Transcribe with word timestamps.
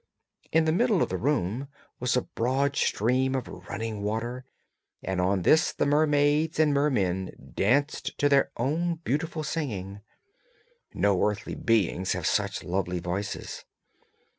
In 0.51 0.65
the 0.65 0.71
middle 0.71 1.03
of 1.03 1.09
the 1.09 1.17
room 1.19 1.67
was 1.99 2.17
a 2.17 2.23
broad 2.23 2.75
stream 2.75 3.35
of 3.35 3.47
running 3.47 4.01
water, 4.01 4.45
and 5.03 5.21
on 5.21 5.43
this 5.43 5.71
the 5.71 5.85
mermaids 5.85 6.59
and 6.59 6.73
mermen 6.73 7.51
danced 7.53 8.17
to 8.17 8.27
their 8.27 8.49
own 8.57 8.95
beautiful 9.03 9.43
singing. 9.43 10.01
No 10.95 11.23
earthly 11.23 11.53
beings 11.53 12.13
have 12.13 12.25
such 12.25 12.63
lovely 12.63 12.97
voices. 12.97 13.63